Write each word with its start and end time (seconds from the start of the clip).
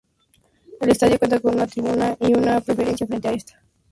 El 0.79 0.89
estadio 0.89 1.19
cuenta 1.19 1.39
con 1.39 1.53
una 1.53 1.67
tribuna 1.67 2.17
y 2.19 2.33
una 2.33 2.59
preferencia 2.61 3.05
frente 3.05 3.27
a 3.27 3.33
esta, 3.33 3.51
sin 3.53 3.59
fondos. 3.61 3.79